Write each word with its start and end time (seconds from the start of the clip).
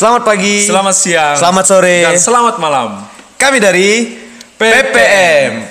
Selamat 0.00 0.24
pagi. 0.24 0.64
Selamat 0.64 0.96
siang. 0.96 1.36
Selamat 1.36 1.64
sore. 1.68 2.08
Dan 2.08 2.16
selamat 2.16 2.56
malam. 2.56 3.04
Kami 3.36 3.60
dari 3.60 4.08
PPM 4.56 5.68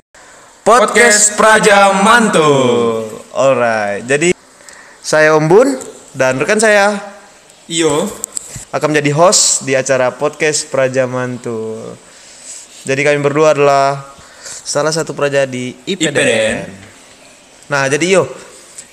Podcast 0.61 1.33
Praja 1.33 1.97
Mantul. 2.05 3.09
Alright. 3.34 4.05
Jadi 4.05 4.38
saya 5.02 5.34
Om 5.34 5.50
Bun 5.50 5.73
dan 6.13 6.38
rekan 6.38 6.61
saya 6.61 6.93
Iyo. 7.65 8.05
akan 8.70 8.93
menjadi 8.93 9.18
host 9.18 9.65
di 9.65 9.73
acara 9.73 10.13
podcast 10.13 10.70
Praja 10.70 11.09
Mantul. 11.09 11.98
Jadi 12.86 13.02
kami 13.02 13.25
berdua 13.25 13.57
adalah 13.57 14.14
salah 14.46 14.93
satu 14.93 15.18
praja 15.18 15.50
di 15.50 15.73
IPDN. 15.89 16.05
IPDN. 16.05 16.57
Nah, 17.66 17.89
jadi 17.89 18.21
yo, 18.21 18.30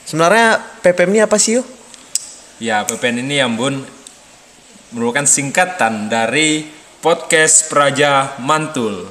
sebenarnya 0.08 0.80
PPM 0.80 1.12
ini 1.12 1.20
apa 1.20 1.36
sih 1.36 1.60
yo? 1.60 1.62
Ya, 2.56 2.88
PPN 2.88 3.20
ini 3.20 3.36
yang 3.36 3.52
Bun 3.52 3.95
merupakan 4.90 5.26
singkatan 5.26 6.06
dari 6.06 6.66
Podcast 7.00 7.70
Praja 7.70 8.34
Mantul. 8.42 9.06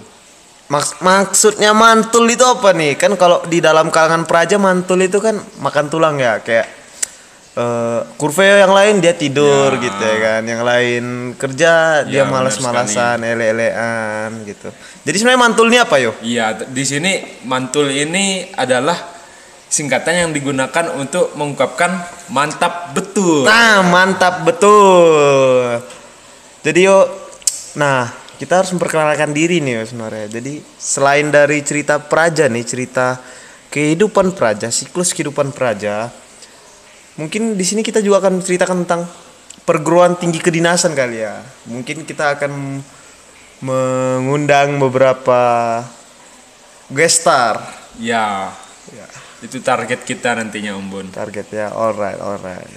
Maks- 0.65 0.98
maksudnya 0.98 1.77
mantul 1.77 2.25
itu 2.25 2.41
apa 2.41 2.73
nih? 2.73 2.98
Kan 2.98 3.13
kalau 3.15 3.45
di 3.45 3.61
dalam 3.61 3.93
kalangan 3.93 4.25
praja 4.25 4.57
mantul 4.57 4.98
itu 4.99 5.21
kan 5.21 5.38
makan 5.61 5.85
tulang 5.88 6.17
ya, 6.17 6.41
kayak 6.41 6.65
eh 7.55 8.01
Kurveo 8.20 8.59
yang 8.59 8.73
lain 8.73 8.99
dia 8.99 9.15
tidur 9.15 9.77
Ya. 9.77 9.79
gitu 9.79 10.03
ya 10.03 10.17
kan, 10.20 10.41
yang 10.43 10.65
lain 10.65 11.03
kerja 11.38 12.03
dia 12.03 12.12
Ya, 12.12 12.23
benar 12.27 12.49
malas-malasan, 12.49 13.21
ele-elean 13.23 14.43
gitu. 14.43 14.73
Jadi 15.05 15.15
sebenarnya 15.15 15.41
mantul 15.45 15.70
ini 15.70 15.77
apa 15.79 15.95
yo? 16.01 16.12
Iya, 16.20 16.65
di 16.67 16.84
sini 16.84 17.12
mantul 17.45 17.93
ini 17.93 18.49
adalah 18.57 19.15
singkatan 19.70 20.28
yang 20.28 20.32
digunakan 20.32 20.96
untuk 20.96 21.34
mengungkapkan 21.36 22.05
mantap 22.32 22.96
betul. 22.96 23.44
Nah, 23.44 23.84
mantap 23.84 24.46
betul. 24.46 25.82
Jadi 26.66 26.80
yo, 26.85 27.05
nah 27.77 28.10
kita 28.35 28.63
harus 28.63 28.72
memperkenalkan 28.76 29.32
diri 29.32 29.63
nih 29.63 29.85
sebenarnya. 29.88 30.27
Jadi 30.40 30.63
selain 30.80 31.27
dari 31.32 31.62
cerita 31.62 31.99
praja 31.99 32.48
nih, 32.49 32.66
cerita 32.66 33.20
kehidupan 33.72 34.35
praja, 34.35 34.72
siklus 34.72 35.12
kehidupan 35.12 35.52
praja, 35.52 36.07
mungkin 37.20 37.60
di 37.60 37.66
sini 37.68 37.84
kita 37.84 38.00
juga 38.00 38.24
akan 38.24 38.40
menceritakan 38.40 38.77
tentang 38.84 39.02
perguruan 39.68 40.16
tinggi 40.16 40.40
kedinasan 40.40 40.96
kali 40.96 41.26
ya. 41.26 41.41
Mungkin 41.68 42.07
kita 42.07 42.40
akan 42.40 42.82
mengundang 43.63 44.77
beberapa 44.79 45.82
gestar. 46.91 47.60
Ya, 47.96 48.52
Ya, 48.94 49.08
itu 49.41 49.58
target 49.60 50.05
kita 50.05 50.38
nantinya 50.38 50.78
Om 50.78 50.86
Bun. 50.88 51.08
target 51.10 51.50
ya. 51.50 51.74
Alright, 51.74 52.22
alright. 52.22 52.70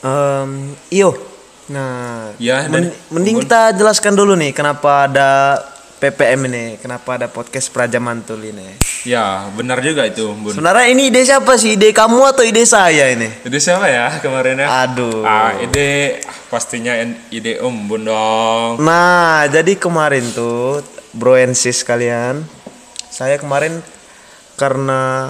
Em, 0.00 0.72
iyo. 0.88 1.12
Nah, 1.68 2.32
Ya, 2.40 2.66
men- 2.66 2.90
dan- 2.90 2.96
mending 3.12 3.44
kita 3.44 3.76
jelaskan 3.76 4.16
dulu 4.16 4.34
nih 4.34 4.50
kenapa 4.50 5.06
ada 5.06 5.60
PPM 6.00 6.48
ini, 6.48 6.64
kenapa 6.80 7.20
ada 7.20 7.28
podcast 7.28 7.68
Praja 7.68 8.00
Mantul 8.00 8.40
ini. 8.42 8.74
Ya, 9.04 9.44
benar 9.52 9.84
juga 9.84 10.08
itu 10.08 10.24
Bun. 10.32 10.56
Sebenarnya 10.56 10.88
ini 10.88 11.12
ide 11.12 11.20
siapa 11.20 11.60
sih? 11.60 11.76
Ide 11.76 11.92
kamu 11.92 12.24
atau 12.26 12.40
ide 12.40 12.64
saya 12.64 13.12
ini? 13.12 13.28
Ide 13.44 13.60
siapa 13.60 13.84
ya 13.86 14.16
kemarin 14.18 14.56
ya? 14.56 14.88
Aduh. 14.88 15.20
Ah, 15.22 15.52
ide 15.60 16.18
pastinya 16.48 16.96
ide 17.28 17.60
Om 17.60 17.76
Bun 17.84 18.08
dong. 18.08 18.80
Nah, 18.80 19.44
jadi 19.46 19.76
kemarin 19.76 20.24
tuh 20.32 20.80
bro 21.12 21.36
and 21.36 21.52
sis 21.52 21.84
kalian, 21.84 22.48
saya 23.20 23.36
kemarin 23.36 23.84
karena 24.56 25.28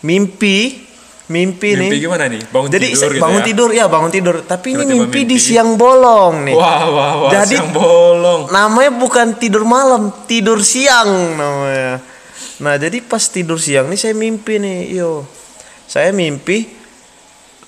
mimpi, 0.00 0.88
mimpi, 1.28 1.76
nih. 1.76 1.92
Mimpi 1.92 1.96
gimana 2.00 2.24
nih? 2.32 2.40
Bangun 2.48 2.68
Jadi 2.72 2.86
tidur 2.96 3.10
gitu 3.12 3.20
bangun 3.20 3.40
ya? 3.40 3.44
tidur 3.44 3.70
ya 3.76 3.84
bangun 3.92 4.08
tidur, 4.10 4.36
tapi 4.48 4.72
ini 4.72 4.88
Tiba-tiba 4.88 4.96
mimpi, 5.04 5.20
di 5.20 5.36
mimpi. 5.36 5.44
siang 5.52 5.70
bolong 5.76 6.34
nih. 6.48 6.56
Wah, 6.56 6.82
wah, 6.88 7.12
wah. 7.20 7.30
Jadi- 7.36 7.60
siang 7.60 7.68
bolong. 7.76 8.48
Namanya 8.48 8.92
bukan 8.96 9.36
tidur 9.36 9.68
malam, 9.68 10.08
tidur 10.24 10.64
siang 10.64 11.36
namanya. 11.36 12.00
Nah, 12.64 12.74
jadi 12.80 13.04
pas 13.04 13.20
tidur 13.28 13.60
siang 13.60 13.92
nih 13.92 14.00
saya 14.00 14.16
mimpi 14.16 14.56
nih, 14.56 14.96
yo. 14.96 15.28
Saya 15.84 16.16
mimpi 16.16 16.72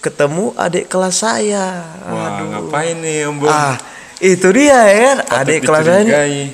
ketemu 0.00 0.56
adik 0.56 0.88
kelas 0.88 1.20
saya. 1.20 1.92
Wah, 2.08 2.40
ngapain 2.40 2.96
nih 3.04 3.28
Om? 3.28 3.36
Ah, 3.44 3.76
itu 4.16 4.48
dia 4.48 4.80
ya 4.88 4.96
kan, 5.12 5.18
Patut 5.28 5.40
adik 5.44 5.60
kelas 5.60 5.84
saya 5.84 6.00
nih 6.24 6.48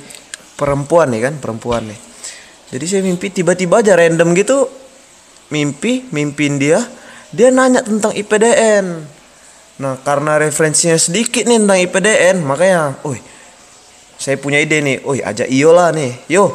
perempuan 0.58 1.14
nih 1.14 1.30
kan, 1.30 1.34
perempuan 1.38 1.86
nih. 1.86 2.07
Jadi 2.68 2.84
saya 2.84 3.00
mimpi 3.00 3.32
tiba-tiba 3.32 3.80
aja 3.80 3.96
random 3.96 4.36
gitu 4.36 4.68
mimpi, 5.48 6.04
mimpin 6.12 6.60
dia, 6.60 6.84
dia 7.32 7.48
nanya 7.48 7.80
tentang 7.80 8.12
IPDN. 8.12 9.04
Nah, 9.78 9.94
karena 10.02 10.42
referensinya 10.42 10.98
sedikit 10.98 11.46
nih 11.46 11.58
tentang 11.62 11.78
IPDN, 11.78 12.36
makanya, 12.42 12.98
oi, 13.06 13.18
saya 14.18 14.36
punya 14.36 14.58
ide 14.58 14.82
nih, 14.82 14.96
oi, 15.06 15.22
ajak 15.22 15.48
Iyo 15.48 15.70
lah 15.70 15.94
nih, 15.94 16.18
yo, 16.28 16.50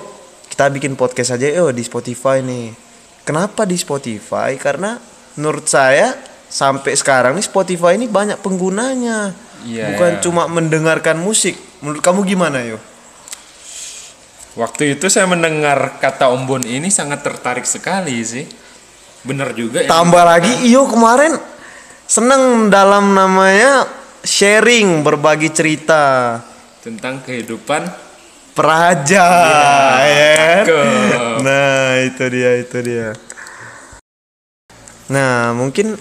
kita 0.52 0.70
bikin 0.70 0.94
podcast 0.94 1.34
aja 1.34 1.50
yo 1.50 1.72
di 1.72 1.82
Spotify 1.82 2.44
nih. 2.44 2.76
Kenapa 3.24 3.64
di 3.64 3.80
Spotify? 3.80 4.60
Karena 4.60 5.00
menurut 5.40 5.66
saya 5.66 6.14
sampai 6.52 6.94
sekarang 6.94 7.40
nih 7.40 7.46
Spotify 7.48 7.96
ini 7.96 8.12
banyak 8.12 8.38
penggunanya, 8.44 9.34
Iya, 9.64 9.96
bukan 9.96 10.20
iya. 10.20 10.22
cuma 10.22 10.44
mendengarkan 10.52 11.16
musik. 11.24 11.56
Menurut 11.80 12.04
kamu 12.04 12.28
gimana 12.28 12.60
yo? 12.68 12.78
Waktu 14.54 14.98
itu 14.98 15.10
saya 15.10 15.26
mendengar 15.26 15.98
kata 15.98 16.30
Om 16.30 16.46
Bun 16.46 16.62
ini 16.62 16.94
sangat 16.94 17.26
tertarik 17.26 17.66
sekali 17.66 18.22
sih. 18.22 18.46
Bener 19.26 19.50
juga 19.58 19.82
ya. 19.82 19.90
Tambah 19.90 20.22
lagi 20.22 20.70
Iyo 20.70 20.86
kemarin 20.86 21.34
seneng 22.06 22.70
dalam 22.70 23.18
namanya 23.18 23.90
sharing 24.22 25.02
berbagi 25.02 25.50
cerita 25.50 26.38
tentang 26.86 27.26
kehidupan 27.26 27.88
praja 28.54 29.26
ya. 30.06 30.62
kan? 30.62 30.64
cakep. 30.70 31.22
Nah, 31.42 31.88
itu 32.06 32.24
dia 32.30 32.52
itu 32.62 32.78
dia. 32.86 33.10
Nah, 35.10 35.58
mungkin 35.58 35.98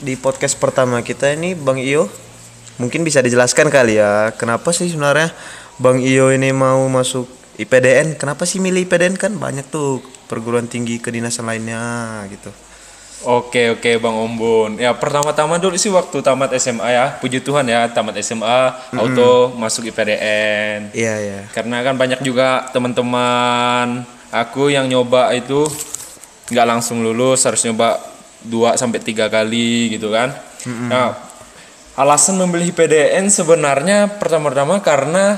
di 0.00 0.16
podcast 0.16 0.56
pertama 0.56 1.04
kita 1.04 1.36
ini 1.36 1.52
Bang 1.52 1.76
Iyo 1.76 2.08
mungkin 2.80 3.04
bisa 3.04 3.20
dijelaskan 3.20 3.68
kali 3.68 4.00
ya 4.00 4.32
kenapa 4.32 4.72
sih 4.72 4.88
sebenarnya 4.88 5.28
Bang 5.76 6.00
Iyo 6.00 6.32
ini 6.32 6.48
mau 6.56 6.88
masuk 6.88 7.39
IPDN? 7.60 8.16
Kenapa 8.16 8.48
sih 8.48 8.56
milih 8.56 8.88
IPDN 8.88 9.20
kan 9.20 9.36
banyak 9.36 9.68
tuh 9.68 10.00
perguruan 10.26 10.64
tinggi 10.64 10.96
kedinasan 10.96 11.44
lainnya 11.44 12.24
gitu. 12.32 12.48
Oke 13.20 13.68
oke 13.76 14.00
Bang 14.00 14.16
Om 14.16 14.32
Bun. 14.40 14.70
Ya 14.80 14.96
pertama-tama 14.96 15.60
dulu 15.60 15.76
sih 15.76 15.92
waktu 15.92 16.24
tamat 16.24 16.56
SMA 16.56 16.88
ya. 16.88 17.06
Puji 17.20 17.44
Tuhan 17.44 17.68
ya 17.68 17.84
tamat 17.92 18.16
SMA 18.24 18.72
auto 18.96 19.52
masuk 19.60 19.92
IPDN. 19.92 20.96
Iya, 20.96 21.14
iya. 21.20 21.40
Karena 21.52 21.84
kan 21.84 22.00
banyak 22.00 22.24
juga 22.24 22.64
teman-teman 22.72 24.08
aku 24.32 24.72
yang 24.72 24.88
nyoba 24.88 25.36
itu 25.36 25.68
nggak 26.48 26.66
langsung 26.66 27.04
lulus 27.04 27.44
harus 27.44 27.60
nyoba 27.68 28.00
2 28.48 28.80
sampai 28.80 29.04
tiga 29.04 29.28
kali 29.28 30.00
gitu 30.00 30.08
kan. 30.08 30.32
Nah, 30.64 31.12
alasan 32.00 32.40
memilih 32.40 32.72
PDN 32.72 33.28
sebenarnya 33.28 34.16
pertama-tama 34.16 34.80
karena 34.80 35.36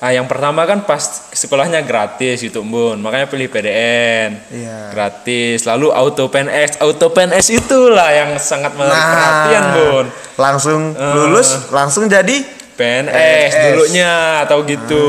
ah, 0.00 0.10
yang 0.10 0.24
pertama 0.24 0.64
kan 0.64 0.82
pas 0.82 1.30
sekolahnya 1.30 1.84
gratis 1.84 2.40
gitu 2.40 2.64
Bun. 2.64 2.98
Makanya 2.98 3.28
pilih 3.28 3.46
PDN. 3.46 4.40
Iya. 4.50 4.90
Gratis. 4.90 5.68
Lalu 5.68 5.92
auto 5.92 6.26
PNS. 6.26 6.80
Auto 6.80 7.12
PNS 7.12 7.46
itulah 7.52 8.08
yang 8.10 8.40
sangat 8.40 8.72
menarik 8.74 8.96
Nah. 8.96 9.12
perhatian 9.12 9.64
Bun. 9.76 10.06
Langsung 10.40 10.80
lulus, 10.96 11.68
langsung 11.68 12.08
jadi 12.08 12.40
PNS, 12.74 13.52
PNS. 13.52 13.64
dulunya 13.76 14.12
atau 14.48 14.64
gitu. 14.64 15.04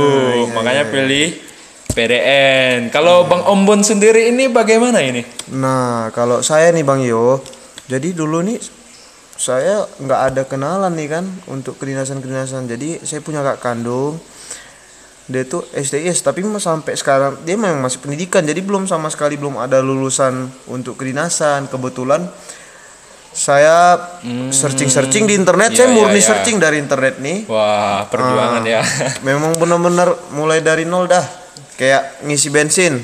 Makanya 0.51 0.91
pilih 0.91 1.39
PDN. 1.91 2.91
Kalau 2.91 3.27
Bang 3.27 3.43
Ombon 3.47 3.83
sendiri 3.83 4.27
ini 4.27 4.47
bagaimana 4.47 4.99
ini? 5.03 5.23
Nah, 5.55 6.11
kalau 6.11 6.39
saya 6.43 6.71
nih 6.71 6.83
Bang 6.83 7.03
Yo, 7.03 7.39
jadi 7.87 8.11
dulu 8.15 8.43
nih 8.43 8.59
saya 9.35 9.83
nggak 9.99 10.21
ada 10.31 10.41
kenalan 10.47 10.93
nih 10.95 11.07
kan 11.11 11.25
untuk 11.47 11.75
kedinasan-kedinasan. 11.79 12.67
Jadi 12.67 13.03
saya 13.03 13.19
punya 13.19 13.43
kak 13.43 13.59
kandung. 13.63 14.19
Dia 15.31 15.47
tuh 15.47 15.63
SDIS, 15.71 16.19
tapi 16.21 16.43
sampai 16.59 16.93
sekarang 16.99 17.39
dia 17.47 17.55
memang 17.55 17.79
masih 17.79 18.03
pendidikan. 18.03 18.43
Jadi 18.43 18.59
belum 18.59 18.83
sama 18.85 19.07
sekali 19.07 19.39
belum 19.39 19.57
ada 19.57 19.79
lulusan 19.79 20.51
untuk 20.67 20.99
kedinasan. 20.99 21.71
Kebetulan 21.71 22.27
saya 23.31 23.95
searching-searching 24.51 25.23
di 25.23 25.39
internet, 25.39 25.71
Iya, 25.71 25.77
saya 25.79 25.87
iya, 25.87 25.95
murni 25.95 26.19
iya. 26.19 26.27
searching 26.27 26.59
dari 26.59 26.77
internet 26.83 27.23
nih. 27.23 27.47
Wah, 27.47 28.03
perjuangan 28.11 28.63
ya. 28.67 28.83
Memang 29.27 29.55
benar-benar 29.55 30.35
mulai 30.35 30.59
dari 30.59 30.83
nol 30.83 31.07
dah. 31.07 31.23
Kayak 31.79 32.27
ngisi 32.27 32.51
bensin. 32.51 32.99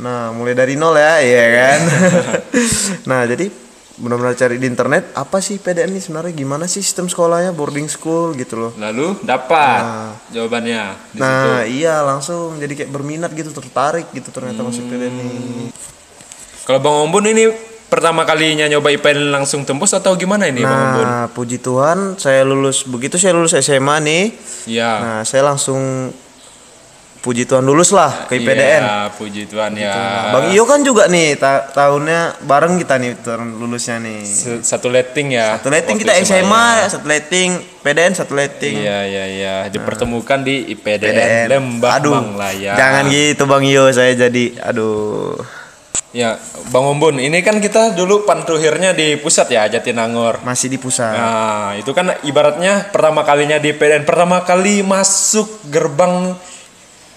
Nah, 0.00 0.32
mulai 0.32 0.56
dari 0.56 0.74
nol 0.74 0.96
ya, 0.96 1.20
iya 1.20 1.44
kan. 1.52 1.80
nah, 3.12 3.28
jadi 3.28 3.61
benar-benar 4.02 4.34
cari 4.34 4.58
di 4.58 4.66
internet 4.66 5.14
apa 5.14 5.38
sih 5.38 5.62
PDN 5.62 5.94
ini 5.94 6.02
sebenarnya 6.02 6.34
gimana 6.34 6.66
sih 6.66 6.82
sistem 6.82 7.06
sekolahnya 7.06 7.54
boarding 7.54 7.86
school 7.86 8.34
gitu 8.34 8.58
loh. 8.58 8.72
Lalu 8.74 9.22
dapat 9.22 9.82
jawabannya 10.34 10.82
di 11.14 11.18
situ. 11.22 11.22
Nah, 11.22 11.62
iya 11.62 12.02
langsung 12.02 12.58
jadi 12.58 12.82
kayak 12.82 12.90
berminat 12.90 13.30
gitu, 13.30 13.54
tertarik 13.54 14.10
gitu 14.10 14.34
ternyata 14.34 14.66
masuk 14.66 14.90
PDN 14.90 15.14
ini. 15.22 15.70
Kalau 16.66 16.82
Bang 16.82 17.06
Ombon 17.06 17.30
ini 17.30 17.46
pertama 17.86 18.26
kalinya 18.26 18.66
nyoba 18.66 18.90
IPDN 18.90 19.30
langsung 19.30 19.62
tembus 19.62 19.94
atau 19.94 20.18
gimana 20.18 20.50
ini 20.50 20.66
Bang 20.66 20.82
Ombun? 20.90 21.06
Nah, 21.06 21.26
puji 21.30 21.62
Tuhan 21.62 22.18
saya 22.18 22.42
lulus 22.42 22.82
begitu 22.82 23.22
saya 23.22 23.38
lulus 23.38 23.54
SMA 23.54 24.02
nih. 24.02 24.24
Ya. 24.66 24.92
Nah, 24.98 25.20
saya 25.22 25.46
langsung 25.46 26.10
puji 27.22 27.46
Tuhan 27.46 27.62
lulus 27.62 27.94
lah 27.94 28.26
ke 28.26 28.34
IPDN. 28.34 28.82
Iya, 28.82 28.98
puji 29.14 29.46
Tuhan 29.46 29.78
ya. 29.78 29.94
Bang 30.34 30.50
Iyo 30.50 30.66
kan 30.66 30.82
juga 30.82 31.06
nih 31.06 31.38
ta- 31.38 31.70
tahunnya 31.70 32.42
bareng 32.42 32.82
kita 32.82 32.98
nih 32.98 33.14
tahun 33.22 33.62
lulusnya 33.62 34.02
nih. 34.02 34.26
Satu 34.66 34.90
letting 34.90 35.30
ya. 35.30 35.54
Satu 35.56 35.70
letting 35.70 36.02
kita 36.02 36.18
SMA, 36.18 36.42
SMA. 36.42 36.90
satu 36.90 37.06
letting 37.06 37.50
PDN, 37.86 38.12
satu 38.18 38.34
letting. 38.34 38.74
Iya 38.74 38.98
iya 39.06 39.24
iya 39.30 39.54
dipertemukan 39.70 40.42
di 40.42 40.74
IPDN, 40.74 41.14
PDN. 41.14 41.46
Lembah 41.46 41.90
Aduh, 42.02 42.12
Manglaya. 42.18 42.74
Jangan 42.74 43.04
gitu 43.06 43.42
Bang 43.46 43.62
Iyo, 43.62 43.86
saya 43.94 44.18
jadi 44.18 44.58
aduh. 44.58 45.38
Ya, 46.12 46.36
Bang 46.68 46.84
Ombun, 46.84 47.16
ini 47.16 47.40
kan 47.40 47.56
kita 47.56 47.96
dulu 47.96 48.28
pantuhirnya 48.28 48.92
di 48.92 49.16
pusat 49.16 49.48
ya, 49.48 49.64
Jatinangor. 49.64 50.44
Masih 50.44 50.68
di 50.68 50.76
pusat. 50.76 51.16
Nah, 51.16 51.72
itu 51.80 51.88
kan 51.96 52.12
ibaratnya 52.20 52.92
pertama 52.92 53.24
kalinya 53.24 53.56
di 53.56 53.72
IPDN, 53.72 54.04
pertama 54.04 54.44
kali 54.44 54.84
masuk 54.84 55.48
gerbang 55.72 56.36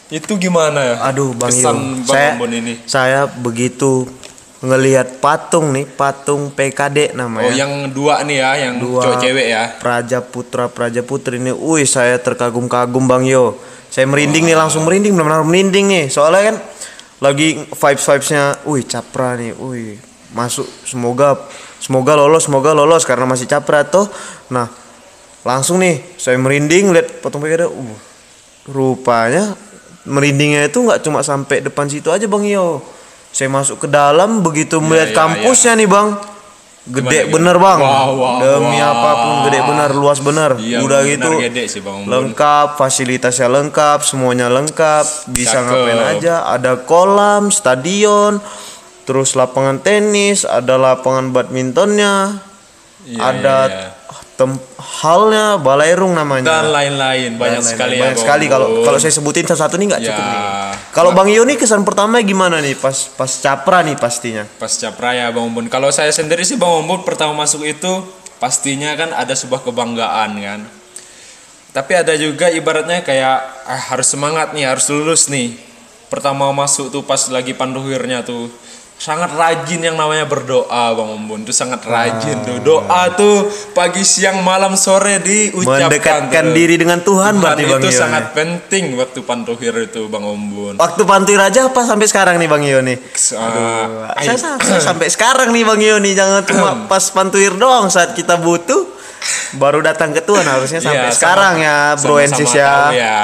itu 0.07 0.33
gimana 0.37 0.79
ya? 0.81 0.95
Aduh 1.03 1.33
Bang 1.33 1.49
Kesan 1.49 1.75
Iyo, 1.75 2.05
Bang 2.05 2.07
saya 2.07 2.29
Ombun 2.37 2.51
ini. 2.53 2.73
saya 2.85 3.19
begitu 3.25 4.05
ngelihat 4.61 5.21
patung 5.21 5.69
nih, 5.71 5.85
patung 5.85 6.49
PKD 6.49 7.13
Oh, 7.13 7.21
namanya. 7.21 7.53
yang 7.53 7.85
dua 7.89 8.25
nih 8.25 8.41
ya, 8.41 8.51
yang 8.65 8.81
Dua. 8.81 8.97
cowok 8.97 9.17
cewek 9.21 9.45
ya. 9.45 9.63
Praja 9.77 10.25
Putra 10.25 10.65
Praja 10.65 11.05
Putri 11.05 11.37
ini, 11.37 11.53
wih 11.53 11.85
saya 11.85 12.17
terkagum-kagum 12.17 13.05
Bang 13.05 13.29
Yo. 13.29 13.61
Saya 13.93 14.09
merinding 14.09 14.49
nih, 14.49 14.57
langsung 14.57 14.81
merinding, 14.81 15.13
benar-benar 15.13 15.45
merinding 15.45 15.85
nih. 15.85 16.05
Soalnya 16.09 16.49
kan 16.49 16.55
lagi 17.21 17.61
vibes-vibesnya, 17.61 18.65
wih 18.65 18.81
Capra 18.83 19.37
nih, 19.37 19.53
wih 19.53 20.01
masuk 20.33 20.65
semoga 20.83 21.37
semoga 21.77 22.17
lolos, 22.17 22.49
semoga 22.49 22.73
lolos 22.73 23.05
karena 23.05 23.29
masih 23.29 23.45
Capra 23.45 23.85
tuh. 23.85 24.09
Nah 24.49 24.65
langsung 25.45 25.77
nih 25.77 26.01
saya 26.17 26.41
merinding 26.41 26.89
lihat 26.89 27.21
patung 27.21 27.39
PKD, 27.39 27.69
uh 27.69 27.97
rupanya 28.65 29.53
merindingnya 30.05 30.69
itu 30.69 30.81
nggak 30.81 31.01
cuma 31.01 31.25
sampai 31.25 31.65
depan 31.65 31.89
situ 31.89 32.13
aja 32.13 32.25
Bang 32.29 32.45
Yo. 32.45 32.81
Saya 33.35 33.51
masuk 33.51 33.83
ke 33.83 33.87
dalam 33.91 34.39
begitu 34.39 34.79
melihat 34.79 35.11
iya, 35.11 35.17
kampusnya 35.17 35.73
nih 35.75 35.89
Bang. 35.89 36.09
Gede 36.85 37.25
Gimana, 37.25 37.33
bener 37.33 37.57
bang, 37.57 37.79
Wow, 37.81 38.09
wow, 38.13 38.37
demi 38.45 38.77
wow. 38.77 38.93
apa 38.93 39.09
pun 39.17 39.35
gede 39.49 39.59
bener, 39.65 39.89
luas 39.97 40.21
bener. 40.21 40.51
Iya, 40.61 40.85
Udah 40.85 41.01
benar 41.01 41.41
gitu 41.41 41.65
sih, 41.65 41.81
Bang 41.81 42.05
lengkap, 42.05 42.77
fasilitasnya 42.77 43.49
lengkap, 43.49 44.05
semuanya 44.05 44.53
lengkap, 44.53 45.33
bisa 45.33 45.65
Cakep. 45.65 45.65
ngapain 45.65 46.01
aja. 46.13 46.45
Ada 46.45 46.85
kolam, 46.85 47.49
stadion, 47.49 48.37
terus 49.09 49.33
lapangan 49.33 49.81
tenis, 49.81 50.45
ada 50.45 50.77
lapangan 50.77 51.33
badmintonnya, 51.33 52.37
Iya, 53.01 53.17
ada 53.33 53.57
iya, 53.65 53.73
iya. 53.73 53.89
Tem- 54.35 54.59
halnya, 54.77 55.55
balairung 55.55 56.11
namanya. 56.11 56.61
Dan 56.61 56.69
lain-lain 56.69 57.35
banyak 57.35 57.59
Dan 57.59 57.63
sekali 57.65 57.95
lain-lain. 57.95 57.95
ya. 57.95 58.01
banyak 58.01 58.13
Bang 58.13 58.23
sekali 58.23 58.45
kalau 58.45 58.67
kalau 58.83 58.97
saya 58.97 59.11
sebutin 59.11 59.43
satu-satu 59.43 59.75
nih 59.75 59.87
nggak 59.89 60.01
Ya. 60.01 60.07
cukup 60.07 60.25
nih. 60.25 60.41
Kalau 60.91 61.11
Bang 61.11 61.27
Iyo 61.27 61.43
nih 61.43 61.55
kesan 61.55 61.83
pertama 61.83 62.19
gimana 62.19 62.59
nih 62.59 62.75
pas 62.75 63.11
pas 63.11 63.31
capra 63.33 63.79
nih 63.81 63.95
pastinya. 63.95 64.43
pasca 64.55 64.91
praya 64.91 65.27
Bang 65.29 65.47
Ombun. 65.47 65.67
Kalau 65.67 65.87
saya 65.89 66.09
sendiri 66.09 66.43
sih 66.43 66.55
Bang 66.55 66.71
Ombun 66.77 67.01
pertama 67.01 67.31
masuk 67.33 67.63
itu 67.63 68.03
pastinya 68.35 68.91
kan 68.93 69.11
ada 69.11 69.31
sebuah 69.31 69.59
kebanggaan 69.61 70.31
kan. 70.37 70.61
Tapi 71.71 71.91
ada 71.93 72.15
juga 72.15 72.47
ibaratnya 72.47 72.99
kayak 73.01 73.37
ah, 73.65 73.81
harus 73.89 74.07
semangat 74.07 74.51
nih, 74.51 74.63
harus 74.65 74.87
lulus 74.87 75.27
nih. 75.27 75.59
Pertama 76.07 76.47
masuk 76.49 76.87
tuh 76.87 77.03
pas 77.03 77.19
lagi 77.27 77.51
panduhirnya 77.51 78.23
tuh 78.23 78.47
sangat 78.95 79.27
rajin 79.29 79.83
yang 79.83 79.93
namanya 79.93 80.23
berdoa 80.23 80.65
Bang 80.91 81.09
Ombun 81.11 81.43
itu 81.43 81.51
sangat 81.51 81.83
rajin 81.83 82.41
tuh 82.41 82.57
doa 82.59 83.11
tuh 83.11 83.43
pagi 83.71 84.01
siang 84.01 84.39
malam 84.39 84.73
sore 84.73 85.19
diucapkan 85.19 85.91
Mendekatkan 85.91 86.43
tuh. 86.45 86.53
diri 86.53 86.75
dengan 86.75 86.99
Tuhan, 86.99 87.37
berarti 87.37 87.63
Bang 87.65 87.81
itu 87.81 87.91
sangat 87.91 88.31
penting 88.31 88.95
waktu 88.95 89.19
pantuhir 89.21 89.75
itu 89.81 90.07
Bang 90.07 90.23
Ombun 90.23 90.75
Waktu 90.75 91.01
pantuir 91.03 91.37
aja 91.37 91.67
apa 91.67 91.83
sampai 91.83 92.07
sekarang 92.07 92.35
nih 92.37 92.47
Bang 92.47 92.63
Iyo 92.63 92.79
nih? 92.79 92.95
Ah, 93.35 94.15
saya, 94.17 94.55
saya 94.55 94.79
sampai 94.79 95.07
sekarang 95.07 95.51
nih 95.51 95.63
Bang 95.63 95.79
Iyo 95.79 95.99
nih 95.99 96.13
jangan 96.13 96.41
cuma 96.43 96.69
pas 96.89 97.03
pantuir 97.09 97.51
doang 97.53 97.91
saat 97.91 98.11
kita 98.11 98.39
butuh 98.39 98.95
baru 99.53 99.81
datang 99.81 100.13
ke 100.13 100.21
Tuhan 100.21 100.45
harusnya 100.45 100.79
sampai 100.79 101.09
Iya, 101.09 101.13
sekarang 101.13 101.53
sama- 101.57 101.65
ya 101.67 101.77
Bro 101.97 102.15
Ensis 102.17 102.47
tahu 102.47 102.57
ya. 102.57 102.73
ya. 102.89 103.21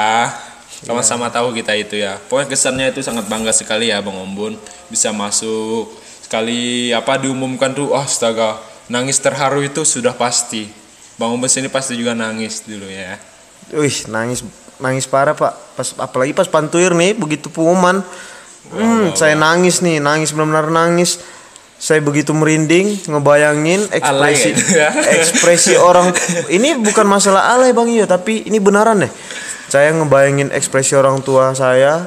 Sama-sama 0.82 1.30
tahu 1.30 1.54
kita 1.54 1.78
itu 1.78 1.94
ya. 2.02 2.18
Pokoknya 2.26 2.48
kesannya 2.50 2.86
itu 2.90 3.00
sangat 3.06 3.30
bangga 3.30 3.54
sekali 3.54 3.94
ya 3.94 4.02
Bang 4.02 4.18
Ombun 4.18 4.58
bisa 4.90 5.14
masuk. 5.14 5.94
Sekali 6.26 6.90
apa 6.90 7.22
diumumkan 7.22 7.70
tuh 7.70 7.94
oh, 7.94 8.02
astaga, 8.02 8.58
nangis 8.90 9.22
terharu 9.22 9.62
itu 9.62 9.86
sudah 9.86 10.10
pasti. 10.10 10.66
Bang 11.14 11.38
Ombun 11.38 11.46
sini 11.46 11.70
pasti 11.70 11.94
juga 11.94 12.18
nangis 12.18 12.66
dulu 12.66 12.90
ya. 12.90 13.14
Wih 13.70 13.94
nangis 14.10 14.42
nangis 14.82 15.06
parah 15.06 15.38
Pak. 15.38 15.78
Pas 15.78 15.88
apalagi 16.02 16.34
pas 16.34 16.50
pantuir 16.50 16.90
nih 16.98 17.14
begitu 17.14 17.46
pengumuman. 17.46 18.02
Hmm, 18.70 19.10
saya 19.18 19.34
nangis 19.34 19.82
nih, 19.82 20.02
nangis 20.02 20.34
benar-benar 20.34 20.70
nangis. 20.70 21.22
Saya 21.82 21.98
begitu 21.98 22.30
merinding 22.30 23.10
ngebayangin 23.10 23.90
ekspresi 23.90 24.54
Alay 24.54 24.54
gitu 24.54 24.72
ya. 24.78 24.90
ekspresi 25.18 25.74
orang 25.74 26.14
ini 26.56 26.78
bukan 26.78 27.02
masalah 27.10 27.50
alay 27.58 27.74
Bang 27.74 27.90
Iyo 27.90 28.06
tapi 28.06 28.46
ini 28.46 28.62
benaran 28.62 29.02
deh. 29.02 29.10
Saya 29.72 29.88
ngebayangin 29.96 30.52
ekspresi 30.52 30.92
orang 30.92 31.24
tua 31.24 31.56
saya 31.56 32.04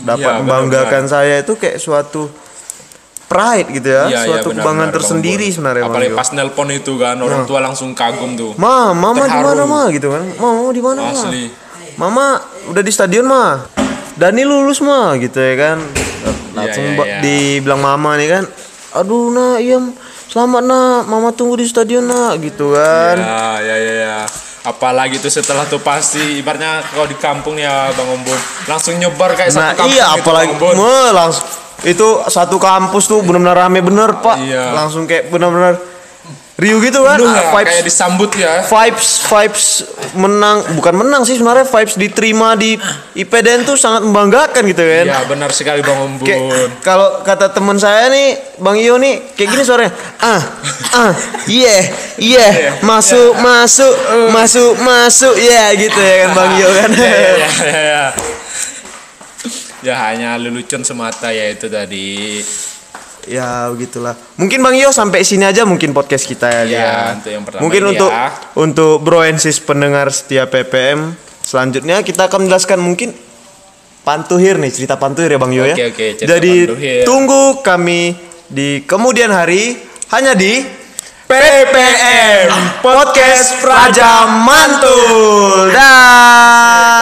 dapat 0.00 0.32
Iya, 0.32 0.40
membanggakan 0.40 1.04
saya 1.04 1.44
itu 1.44 1.60
kayak 1.60 1.76
suatu 1.76 2.32
pride 3.28 3.68
gitu 3.68 3.88
ya, 3.92 4.08
iya, 4.08 4.24
suatu 4.24 4.52
benar, 4.52 4.60
kebanggaan 4.64 4.88
benar, 4.88 4.96
Bang 4.96 4.96
tersendiri 4.96 5.44
Ombun. 5.44 5.54
sebenarnya 5.56 5.82
Bang 5.84 5.92
Apalagi 5.92 6.08
Iyo. 6.08 6.16
pas 6.16 6.28
nelpon 6.32 6.68
itu 6.72 6.92
kan 6.96 7.16
orang 7.20 7.42
tua 7.44 7.58
langsung 7.60 7.90
kagum 7.92 8.32
tuh. 8.32 8.52
Ma, 8.56 8.96
mama 8.96 9.28
di 9.28 9.40
mana 9.40 9.62
ma 9.68 9.82
gitu 9.92 10.08
kan? 10.08 10.24
Ma, 10.40 10.48
mama 10.56 10.70
di 10.72 10.82
mana 10.84 11.00
ma? 11.04 11.12
Asli. 11.12 11.44
Mama 12.00 12.24
udah 12.72 12.82
di 12.84 12.92
stadion 12.92 13.28
ma. 13.28 13.60
Dani 14.16 14.42
lulus 14.44 14.80
ma 14.80 15.12
gitu 15.20 15.36
ya 15.36 15.54
kan. 15.56 15.78
Langsung 16.56 16.84
iya, 16.84 16.96
ba- 16.96 17.08
iya. 17.08 17.18
dibilang 17.20 17.80
mama 17.80 18.16
nih 18.16 18.28
kan. 18.40 18.44
Aduh 18.96 19.32
nak, 19.32 19.60
iya 19.60 19.80
selamat 20.28 20.62
nak. 20.64 21.00
Mama 21.08 21.28
tunggu 21.32 21.56
di 21.56 21.68
stadion 21.68 22.04
nak 22.08 22.40
gitu 22.40 22.72
kan. 22.72 23.16
Ya, 23.16 23.60
ya, 23.60 23.76
ya, 23.76 23.94
ya. 24.00 24.18
Apalagi 24.62 25.18
tuh 25.18 25.26
setelah 25.26 25.66
tuh 25.66 25.82
pasti 25.82 26.38
ibaratnya 26.38 26.86
kalau 26.94 27.10
di 27.10 27.18
kampung 27.18 27.58
ya 27.58 27.90
Bang 27.98 28.14
Ombun 28.14 28.38
langsung 28.70 28.94
nyebar 28.94 29.34
kayak 29.34 29.50
Nah 29.58 29.74
satu 29.74 29.82
kampung 29.82 29.90
iya 29.90 30.06
gitu, 30.14 30.22
apalagi 30.22 30.52
Bang 30.54 30.78
me, 30.78 30.98
langsung 31.10 31.44
itu 31.82 32.08
satu 32.30 32.56
kampus 32.62 33.10
tuh 33.10 33.26
benar-benar 33.26 33.66
rame 33.66 33.82
bener 33.82 34.22
pak. 34.22 34.38
Iya. 34.38 34.70
Langsung 34.70 35.10
kayak 35.10 35.34
benar-benar 35.34 35.82
Rio 36.62 36.78
gitu 36.78 37.02
kan. 37.02 37.18
Penuh 37.18 37.26
ah, 37.26 37.50
vibes 37.50 37.72
kayak 37.74 37.84
disambut 37.88 38.30
ya. 38.38 38.62
vibes 38.62 39.08
vibes 39.26 39.66
menang 40.14 40.62
bukan 40.78 40.94
menang 40.94 41.26
sih 41.26 41.34
sebenarnya 41.34 41.66
vibes 41.66 41.98
diterima 41.98 42.54
di 42.54 42.78
IPDN 43.18 43.66
tuh 43.66 43.74
sangat 43.74 44.06
membanggakan 44.06 44.62
gitu 44.70 44.84
kan. 44.84 45.04
Ya 45.10 45.18
benar 45.26 45.50
sekali 45.50 45.82
Bang. 45.82 46.22
Kayak 46.22 46.78
kalau 46.86 47.24
kata 47.26 47.50
teman 47.50 47.80
saya 47.82 48.06
nih, 48.12 48.38
Bang 48.62 48.78
Iyo 48.78 48.94
nih, 49.00 49.34
kayak 49.34 49.48
gini 49.48 49.62
suaranya. 49.66 49.92
Ah, 50.22 50.42
ah, 50.94 51.12
iya, 51.50 51.88
iya, 52.20 52.78
masuk, 52.84 53.34
masuk, 53.42 53.94
masuk, 54.30 54.72
masuk, 54.78 55.34
ya 55.40 55.72
gitu 55.74 55.98
ya 55.98 56.14
kan 56.28 56.30
Bang 56.36 56.50
Iyo 56.62 56.68
kan. 56.78 56.90
ya, 56.94 57.10
ya, 57.10 57.32
ya, 57.32 57.50
ya, 57.58 57.80
ya. 57.82 58.04
Ya 59.82 59.94
hanya 59.98 60.38
lelucon 60.38 60.86
semata 60.86 61.34
ya 61.34 61.50
itu 61.50 61.66
tadi. 61.66 62.38
Ya 63.24 63.70
begitulah. 63.70 64.14
Mungkin 64.36 64.58
Bang 64.58 64.74
Iyo 64.74 64.90
sampai 64.90 65.22
sini 65.22 65.44
aja 65.44 65.62
mungkin 65.62 65.92
podcast 65.92 66.24
kita 66.24 66.48
ya. 66.50 66.62
Ya, 66.64 67.14
untuk 67.14 67.30
yang 67.30 67.44
pertama 67.46 67.62
Mungkin 67.62 67.82
untuk 67.90 68.10
ya. 68.10 68.28
untuk 68.54 69.00
Bro 69.00 69.22
and 69.22 69.38
Sis 69.38 69.58
pendengar 69.58 70.10
setia 70.10 70.46
PPM 70.46 71.14
selanjutnya 71.42 72.02
kita 72.02 72.26
akan 72.26 72.46
menjelaskan 72.46 72.78
mungkin 72.78 73.10
pantuhir 74.02 74.58
nih 74.58 74.70
cerita 74.70 74.98
pantuhir 74.98 75.30
ya 75.30 75.38
Bang 75.38 75.54
Yo 75.54 75.62
ya. 75.62 75.74
Oke, 75.78 76.18
Jadi 76.18 76.66
pantuhir. 76.66 77.02
tunggu 77.06 77.62
kami 77.62 78.14
di 78.46 78.82
kemudian 78.82 79.30
hari 79.30 79.78
hanya 80.10 80.34
di 80.34 80.60
PPM 81.24 82.52
Podcast 82.84 83.56
Praja 83.64 84.28
Mantul. 84.28 85.72
Dah. 86.92 87.00